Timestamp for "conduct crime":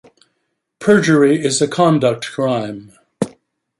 1.67-2.91